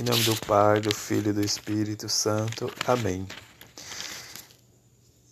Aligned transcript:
Em 0.00 0.02
nome 0.02 0.24
do 0.24 0.34
Pai, 0.44 0.80
do 0.80 0.92
Filho 0.92 1.30
e 1.30 1.32
do 1.32 1.40
Espírito 1.40 2.08
Santo. 2.08 2.68
Amém. 2.84 3.28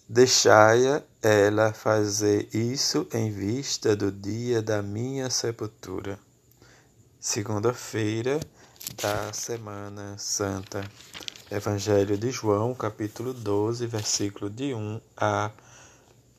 Deixai-a 0.09 1.03
ela 1.21 1.73
fazer 1.73 2.49
isso 2.55 3.05
em 3.13 3.29
vista 3.29 3.97
do 3.97 4.13
dia 4.13 4.63
da 4.63 4.81
minha 4.81 5.29
sepultura. 5.31 6.17
Segunda-feira 7.19 8.39
da 9.03 9.33
Semana 9.33 10.17
Santa. 10.17 10.89
Evangelho 11.51 12.17
de 12.17 12.31
João, 12.31 12.73
capítulo 12.73 13.35
12, 13.35 13.85
versículo 13.89 14.49
de 14.49 14.75
1 14.75 15.01
a 15.17 15.51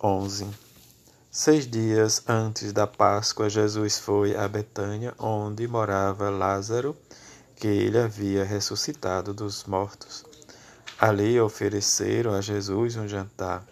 11. 0.01 0.47
Seis 1.29 1.69
dias 1.69 2.23
antes 2.25 2.71
da 2.71 2.87
Páscoa, 2.87 3.49
Jesus 3.49 3.99
foi 3.99 4.33
a 4.33 4.47
Betânia, 4.47 5.13
onde 5.19 5.67
morava 5.67 6.29
Lázaro, 6.29 6.95
que 7.63 7.67
ele 7.69 7.97
havia 7.97 8.43
ressuscitado 8.43 9.33
dos 9.33 9.63
mortos. 9.63 10.25
Ali 10.99 11.39
ofereceram 11.39 12.33
a 12.33 12.41
Jesus 12.41 12.97
um 12.97 13.07
jantar. 13.07 13.63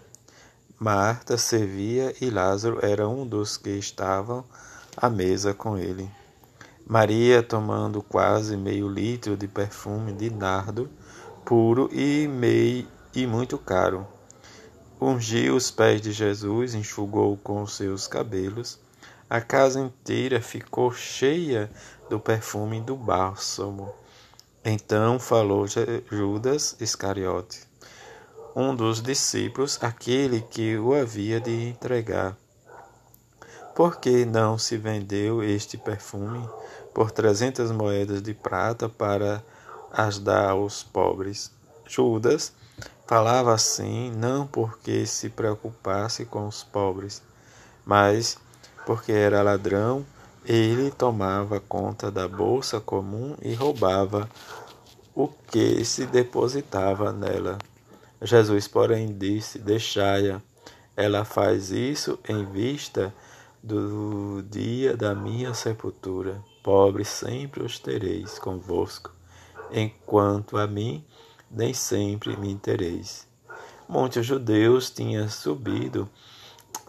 Marta 0.79 1.37
servia 1.37 2.15
e 2.21 2.29
Lázaro 2.29 2.79
era 2.81 3.05
um 3.05 3.27
dos 3.27 3.57
que 3.57 3.71
estavam 3.71 4.45
à 4.95 5.09
mesa 5.09 5.53
com 5.53 5.77
ele. 5.77 6.09
Maria, 6.87 7.43
tomando 7.43 8.01
quase 8.01 8.55
meio 8.55 8.87
litro 8.87 9.35
de 9.35 9.45
perfume 9.45 10.13
de 10.13 10.29
nardo 10.29 10.89
puro 11.43 11.89
e, 11.91 12.29
meio, 12.29 12.87
e 13.13 13.27
muito 13.27 13.57
caro, 13.57 14.07
ungiu 15.01 15.53
os 15.53 15.69
pés 15.69 15.99
de 15.99 16.13
Jesus, 16.13 16.73
enxugou 16.73 17.35
com 17.35 17.67
seus 17.67 18.07
cabelos. 18.07 18.79
A 19.29 19.41
casa 19.41 19.81
inteira 19.81 20.39
ficou 20.39 20.93
cheia 20.93 21.69
do 22.11 22.19
perfume 22.19 22.81
do 22.81 22.93
bálsamo. 22.93 23.89
Então 24.65 25.17
falou 25.17 25.65
Judas 26.11 26.75
Iscariote, 26.81 27.61
um 28.53 28.75
dos 28.75 29.01
discípulos, 29.01 29.79
aquele 29.81 30.41
que 30.41 30.77
o 30.77 30.93
havia 30.93 31.39
de 31.39 31.69
entregar. 31.69 32.35
Por 33.73 33.97
que 33.97 34.25
não 34.25 34.57
se 34.57 34.75
vendeu 34.75 35.41
este 35.41 35.77
perfume 35.77 36.45
por 36.93 37.11
trezentas 37.11 37.71
moedas 37.71 38.21
de 38.21 38.33
prata 38.33 38.89
para 38.89 39.41
as 39.89 40.19
dar 40.19 40.49
aos 40.49 40.83
pobres? 40.83 41.49
Judas 41.87 42.51
Falava 43.07 43.53
assim 43.53 44.09
não 44.11 44.47
porque 44.47 45.05
se 45.05 45.29
preocupasse 45.29 46.23
com 46.23 46.47
os 46.47 46.63
pobres, 46.63 47.21
mas 47.85 48.37
porque 48.85 49.11
era 49.11 49.41
ladrão, 49.41 50.05
ele 50.45 50.91
tomava 50.91 51.59
conta 51.59 52.09
da 52.09 52.27
bolsa 52.27 52.79
comum 52.79 53.35
e 53.41 53.53
roubava 53.53 54.29
o 55.13 55.27
que 55.27 55.83
se 55.85 56.05
depositava 56.05 57.11
nela. 57.11 57.57
Jesus, 58.21 58.67
porém, 58.67 59.15
disse: 59.17 59.59
Deixai-a, 59.59 60.41
ela 60.95 61.23
faz 61.23 61.71
isso 61.71 62.19
em 62.27 62.45
vista 62.45 63.13
do 63.61 64.43
dia 64.49 64.95
da 64.95 65.13
minha 65.13 65.53
sepultura. 65.53 66.43
Pobres 66.63 67.07
sempre 67.07 67.63
os 67.63 67.79
tereis 67.79 68.37
convosco, 68.37 69.11
enquanto 69.71 70.57
a 70.57 70.67
mim 70.67 71.03
nem 71.49 71.73
sempre 71.73 72.37
me 72.37 72.55
tereis. 72.55 73.27
Muitos 73.87 74.25
judeus 74.25 74.89
tinham 74.89 75.27
subido, 75.27 76.07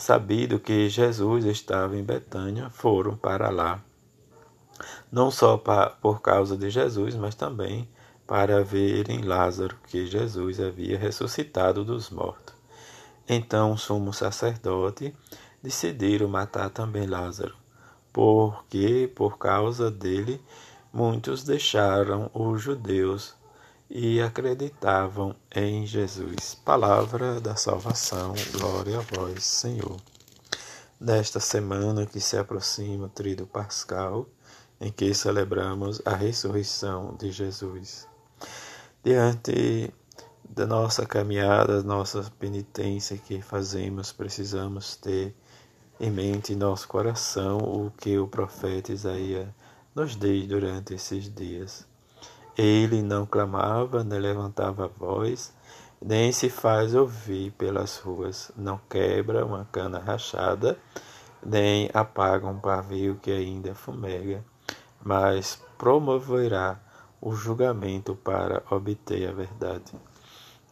sabido 0.02 0.58
que 0.58 0.88
Jesus 0.88 1.44
estava 1.44 1.96
em 1.96 2.02
Betânia, 2.02 2.68
foram 2.70 3.16
para 3.16 3.50
lá. 3.50 3.80
Não 5.12 5.30
só 5.30 5.56
por 5.56 6.20
causa 6.20 6.56
de 6.56 6.68
Jesus, 6.70 7.14
mas 7.14 7.36
também 7.36 7.88
para 8.26 8.64
verem 8.64 9.22
Lázaro, 9.22 9.76
que 9.86 10.04
Jesus 10.04 10.58
havia 10.58 10.98
ressuscitado 10.98 11.84
dos 11.84 12.10
mortos. 12.10 12.52
Então 13.28 13.72
o 13.72 13.78
sumo 13.78 14.12
sacerdote 14.12 15.14
decidiram 15.62 16.26
matar 16.26 16.68
também 16.68 17.06
Lázaro, 17.06 17.54
porque 18.12 19.08
por 19.14 19.38
causa 19.38 19.88
dele 19.88 20.42
muitos 20.92 21.44
deixaram 21.44 22.28
os 22.34 22.60
judeus 22.60 23.36
e 23.94 24.22
acreditavam 24.22 25.36
em 25.54 25.84
Jesus. 25.84 26.54
Palavra 26.64 27.38
da 27.42 27.54
salvação, 27.56 28.32
glória 28.52 28.98
a 28.98 29.02
vós, 29.02 29.44
Senhor. 29.44 30.00
Nesta 30.98 31.38
semana 31.38 32.06
que 32.06 32.18
se 32.18 32.38
aproxima 32.38 33.04
o 33.04 33.10
Tríduo 33.10 33.46
Pascal, 33.46 34.26
em 34.80 34.90
que 34.90 35.12
celebramos 35.12 36.00
a 36.06 36.16
ressurreição 36.16 37.14
de 37.18 37.30
Jesus. 37.30 38.08
Diante 39.04 39.92
da 40.48 40.66
nossa 40.66 41.04
caminhada, 41.04 41.82
nossa 41.82 42.22
penitência 42.38 43.18
que 43.18 43.42
fazemos, 43.42 44.10
precisamos 44.10 44.96
ter 44.96 45.34
em 46.00 46.10
mente 46.10 46.54
em 46.54 46.56
nosso 46.56 46.88
coração 46.88 47.58
o 47.58 47.90
que 47.90 48.18
o 48.18 48.26
profeta 48.26 48.90
Isaías 48.90 49.48
nos 49.94 50.16
diz 50.16 50.48
durante 50.48 50.94
esses 50.94 51.28
dias. 51.34 51.91
Ele 52.56 53.02
não 53.02 53.24
clamava, 53.24 54.04
nem 54.04 54.18
levantava 54.18 54.84
a 54.84 54.88
voz, 54.88 55.54
nem 56.00 56.32
se 56.32 56.50
faz 56.50 56.94
ouvir 56.94 57.50
pelas 57.52 57.98
ruas, 57.98 58.50
não 58.56 58.78
quebra 58.90 59.44
uma 59.46 59.64
cana 59.72 59.98
rachada, 59.98 60.76
nem 61.44 61.88
apaga 61.94 62.46
um 62.46 62.58
pavio 62.58 63.18
que 63.22 63.30
ainda 63.30 63.74
fumega, 63.74 64.44
mas 65.02 65.62
promoverá 65.78 66.78
o 67.20 67.32
julgamento 67.32 68.14
para 68.16 68.62
obter 68.70 69.28
a 69.28 69.32
verdade. 69.32 69.92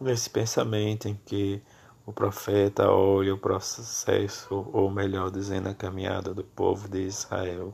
Nesse 0.00 0.28
pensamento 0.28 1.08
em 1.08 1.14
que 1.24 1.62
o 2.04 2.12
profeta 2.12 2.90
olha 2.90 3.34
o 3.34 3.38
processo, 3.38 4.68
ou 4.72 4.90
melhor 4.90 5.30
dizendo, 5.30 5.68
a 5.68 5.74
caminhada 5.74 6.34
do 6.34 6.42
povo 6.42 6.88
de 6.88 7.02
Israel, 7.02 7.72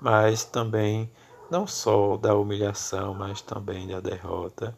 mas 0.00 0.44
também 0.44 1.10
não 1.50 1.66
só 1.66 2.16
da 2.16 2.34
humilhação, 2.34 3.12
mas 3.14 3.42
também 3.42 3.88
da 3.88 4.00
derrota, 4.00 4.76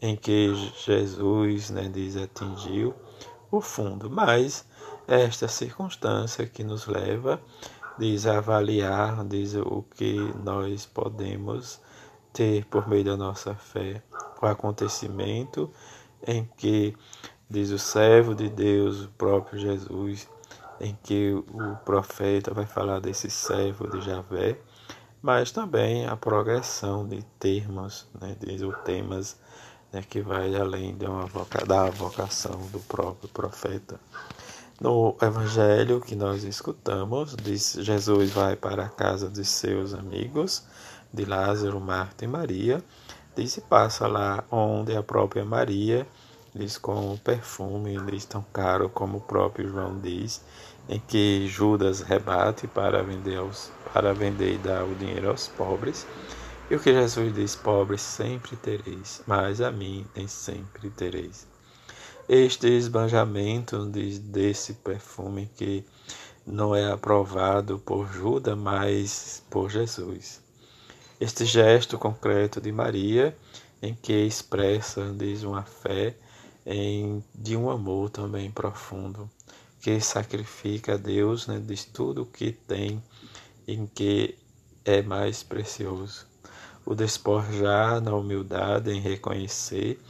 em 0.00 0.16
que 0.16 0.54
Jesus, 0.84 1.70
né, 1.70 1.88
diz, 1.92 2.16
atingiu 2.16 2.94
o 3.50 3.60
fundo. 3.60 4.08
Mas 4.08 4.66
esta 5.08 5.48
circunstância 5.48 6.46
que 6.46 6.62
nos 6.62 6.86
leva, 6.86 7.40
diz, 7.98 8.26
avaliar, 8.26 9.24
diz, 9.24 9.54
o 9.54 9.82
que 9.94 10.16
nós 10.42 10.86
podemos 10.86 11.80
ter 12.32 12.64
por 12.66 12.88
meio 12.88 13.04
da 13.04 13.16
nossa 13.16 13.54
fé, 13.54 14.02
o 14.40 14.46
acontecimento 14.46 15.70
em 16.26 16.48
que, 16.56 16.96
diz 17.48 17.70
o 17.70 17.78
servo 17.78 18.34
de 18.34 18.48
Deus, 18.48 19.04
o 19.04 19.08
próprio 19.10 19.58
Jesus, 19.58 20.28
em 20.80 20.96
que 21.02 21.32
o 21.32 21.76
profeta 21.84 22.52
vai 22.52 22.66
falar 22.66 23.00
desse 23.00 23.30
servo 23.30 23.88
de 23.88 24.00
Javé, 24.00 24.58
mas 25.24 25.50
também 25.50 26.06
a 26.06 26.14
progressão 26.14 27.08
de 27.08 27.22
termos, 27.38 28.06
né, 28.20 28.36
de 28.38 28.58
temas 28.84 29.38
né, 29.90 30.04
que 30.06 30.20
vai 30.20 30.54
além 30.54 30.94
de 30.94 31.06
uma 31.06 31.24
voca, 31.24 31.64
da 31.64 31.88
vocação 31.88 32.60
do 32.70 32.78
próprio 32.80 33.30
profeta. 33.30 33.98
No 34.78 35.16
evangelho 35.22 35.98
que 35.98 36.14
nós 36.14 36.44
escutamos, 36.44 37.34
diz 37.42 37.74
Jesus 37.80 38.32
vai 38.32 38.54
para 38.54 38.84
a 38.84 38.88
casa 38.90 39.30
de 39.30 39.46
seus 39.46 39.94
amigos, 39.94 40.62
de 41.10 41.24
Lázaro, 41.24 41.80
Marta 41.80 42.26
e 42.26 42.28
Maria, 42.28 42.84
diz 43.34 43.56
e 43.56 43.62
passa 43.62 44.06
lá 44.06 44.44
onde 44.50 44.94
a 44.94 45.02
própria 45.02 45.42
Maria 45.42 46.06
diz 46.54 46.76
com 46.76 47.14
o 47.14 47.18
perfume, 47.18 47.98
diz 48.10 48.26
tão 48.26 48.44
caro 48.52 48.90
como 48.90 49.16
o 49.16 49.22
próprio 49.22 49.70
João 49.70 49.98
diz, 49.98 50.44
em 50.88 51.00
que 51.00 51.46
Judas 51.48 52.00
rebate 52.00 52.66
para 52.66 53.02
vender, 53.02 53.36
aos, 53.36 53.70
para 53.92 54.12
vender 54.12 54.54
e 54.54 54.58
dar 54.58 54.84
o 54.84 54.94
dinheiro 54.94 55.30
aos 55.30 55.48
pobres. 55.48 56.06
E 56.70 56.74
o 56.74 56.80
que 56.80 56.92
Jesus 56.92 57.34
diz: 57.34 57.56
pobres 57.56 58.02
sempre 58.02 58.56
tereis, 58.56 59.22
mas 59.26 59.60
a 59.60 59.70
mim 59.70 60.06
nem 60.14 60.26
sempre 60.26 60.90
tereis. 60.90 61.46
Este 62.28 62.68
esbanjamento 62.68 63.84
desse 63.86 64.74
perfume 64.74 65.50
que 65.56 65.84
não 66.46 66.74
é 66.74 66.90
aprovado 66.90 67.78
por 67.78 68.10
Judas, 68.10 68.56
mas 68.56 69.42
por 69.50 69.70
Jesus. 69.70 70.42
Este 71.20 71.44
gesto 71.44 71.98
concreto 71.98 72.60
de 72.60 72.72
Maria, 72.72 73.36
em 73.82 73.94
que 73.94 74.12
expressa, 74.12 75.12
diz, 75.16 75.42
uma 75.42 75.62
fé 75.62 76.14
em, 76.66 77.22
de 77.34 77.56
um 77.56 77.70
amor 77.70 78.08
também 78.10 78.50
profundo 78.50 79.30
que 79.84 80.00
sacrifica 80.00 80.94
a 80.94 80.96
Deus, 80.96 81.46
né, 81.46 81.62
diz 81.62 81.84
tudo 81.84 82.22
o 82.22 82.26
que 82.26 82.52
tem 82.52 83.04
em 83.68 83.86
que 83.86 84.34
é 84.82 85.02
mais 85.02 85.42
precioso. 85.42 86.26
O 86.86 86.94
despojar 86.94 88.00
na 88.00 88.14
humildade 88.14 88.90
em 88.90 88.98
reconhecer 88.98 90.00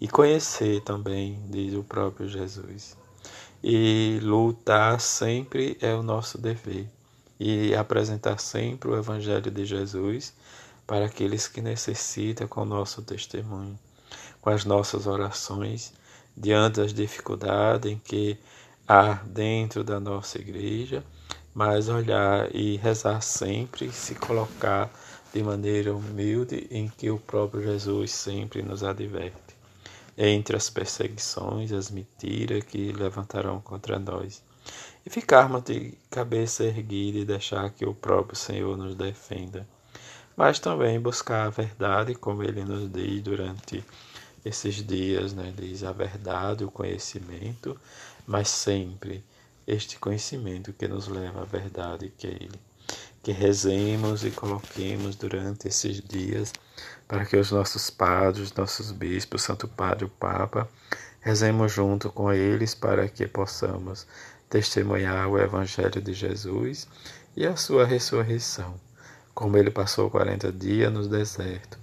e 0.00 0.06
conhecer 0.06 0.80
também, 0.82 1.42
diz 1.50 1.74
o 1.74 1.82
próprio 1.82 2.28
Jesus. 2.28 2.96
E 3.64 4.20
lutar 4.22 5.00
sempre 5.00 5.76
é 5.80 5.92
o 5.92 6.04
nosso 6.04 6.38
dever. 6.38 6.88
E 7.40 7.74
apresentar 7.74 8.38
sempre 8.38 8.90
o 8.90 8.96
Evangelho 8.96 9.50
de 9.50 9.64
Jesus 9.64 10.32
para 10.86 11.06
aqueles 11.06 11.48
que 11.48 11.60
necessitam 11.60 12.46
com 12.46 12.62
o 12.62 12.64
nosso 12.64 13.02
testemunho, 13.02 13.76
com 14.40 14.50
as 14.50 14.64
nossas 14.64 15.08
orações, 15.08 15.92
diante 16.36 16.76
das 16.76 16.94
dificuldades 16.94 17.90
em 17.90 17.98
que 17.98 18.38
há 18.86 19.14
dentro 19.24 19.82
da 19.82 19.98
nossa 19.98 20.38
igreja, 20.38 21.02
mas 21.54 21.88
olhar 21.88 22.54
e 22.54 22.76
rezar 22.76 23.20
sempre, 23.20 23.90
se 23.90 24.14
colocar 24.14 24.90
de 25.32 25.42
maneira 25.42 25.94
humilde 25.94 26.66
em 26.70 26.88
que 26.88 27.10
o 27.10 27.18
próprio 27.18 27.62
Jesus 27.62 28.12
sempre 28.12 28.62
nos 28.62 28.84
adverte. 28.84 29.56
Entre 30.16 30.56
as 30.56 30.70
perseguições, 30.70 31.72
as 31.72 31.90
mentiras 31.90 32.64
que 32.64 32.92
levantarão 32.92 33.60
contra 33.60 33.98
nós, 33.98 34.42
e 35.04 35.10
ficarmos 35.10 35.62
de 35.62 35.92
cabeça 36.10 36.64
erguida 36.64 37.18
e 37.18 37.24
deixar 37.24 37.70
que 37.70 37.84
o 37.84 37.94
próprio 37.94 38.36
Senhor 38.36 38.76
nos 38.76 38.94
defenda. 38.94 39.66
Mas 40.36 40.58
também 40.58 41.00
buscar 41.00 41.46
a 41.46 41.50
verdade, 41.50 42.14
como 42.14 42.42
ele 42.42 42.64
nos 42.64 42.90
diz 42.90 43.22
durante 43.22 43.84
esses 44.46 44.76
dias, 44.76 45.32
né? 45.32 45.52
Diz 45.56 45.82
a 45.82 45.92
verdade, 45.92 46.64
o 46.64 46.70
conhecimento, 46.70 47.78
mas 48.26 48.48
sempre 48.48 49.24
este 49.66 49.98
conhecimento 49.98 50.72
que 50.72 50.86
nos 50.86 51.08
leva 51.08 51.42
à 51.42 51.44
verdade, 51.44 52.12
que 52.16 52.28
é 52.28 52.30
Ele. 52.30 52.60
Que 53.22 53.32
rezemos 53.32 54.24
e 54.24 54.30
coloquemos 54.30 55.16
durante 55.16 55.66
esses 55.66 56.00
dias 56.00 56.52
para 57.08 57.24
que 57.24 57.36
os 57.36 57.50
nossos 57.50 57.90
padres, 57.90 58.54
nossos 58.54 58.92
bispos, 58.92 59.42
Santo 59.42 59.66
Padre, 59.66 60.04
o 60.04 60.08
Papa, 60.08 60.68
rezemos 61.20 61.72
junto 61.72 62.08
com 62.10 62.32
eles 62.32 62.72
para 62.72 63.08
que 63.08 63.26
possamos 63.26 64.06
testemunhar 64.48 65.28
o 65.28 65.38
Evangelho 65.38 66.00
de 66.00 66.14
Jesus 66.14 66.86
e 67.36 67.44
a 67.44 67.56
sua 67.56 67.84
ressurreição, 67.84 68.80
como 69.34 69.56
ele 69.56 69.72
passou 69.72 70.08
40 70.08 70.52
dias 70.52 70.92
no 70.92 71.08
deserto, 71.08 71.76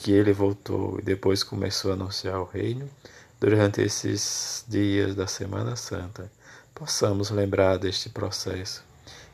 que 0.00 0.12
ele 0.12 0.32
voltou 0.32 0.98
e 0.98 1.02
depois 1.02 1.42
começou 1.42 1.90
a 1.90 1.94
anunciar 1.94 2.40
o 2.40 2.44
reino, 2.44 2.88
durante 3.38 3.82
esses 3.82 4.64
dias 4.66 5.14
da 5.14 5.26
Semana 5.26 5.76
Santa, 5.76 6.30
possamos 6.74 7.30
lembrar 7.30 7.78
deste 7.78 8.08
processo 8.08 8.82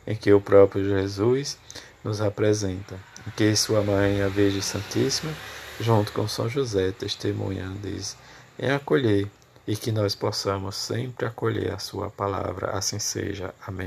em 0.06 0.14
que 0.14 0.32
o 0.32 0.40
próprio 0.40 0.84
Jesus 0.84 1.56
nos 2.02 2.20
apresenta, 2.20 2.94
em 3.26 3.30
que 3.30 3.56
sua 3.56 3.82
mãe, 3.82 4.22
a 4.22 4.28
Virgem 4.28 4.60
Santíssima, 4.60 5.32
junto 5.80 6.12
com 6.12 6.28
São 6.28 6.48
José, 6.48 6.92
testemunham, 6.92 7.74
diz, 7.82 8.16
em 8.58 8.70
acolher 8.70 9.28
e 9.66 9.76
que 9.76 9.90
nós 9.90 10.14
possamos 10.14 10.76
sempre 10.76 11.26
acolher 11.26 11.72
a 11.72 11.78
sua 11.78 12.10
palavra, 12.10 12.70
assim 12.70 12.98
seja. 12.98 13.52
Amém. 13.66 13.84